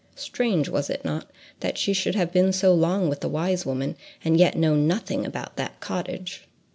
Strange, 0.15 0.67
was 0.67 0.89
it 0.89 1.05
not, 1.05 1.29
that 1.59 1.77
she 1.77 1.93
should 1.93 2.15
have 2.15 2.33
been 2.33 2.51
so 2.51 2.73
long 2.73 3.07
with 3.07 3.19
the 3.19 3.29
wise 3.29 3.67
woman, 3.67 3.95
and 4.25 4.35
yet 4.39 4.57
know 4.57 4.75
nothing 4.75 5.27
about 5.27 5.57
that 5.57 5.79
cottage? 5.79 6.47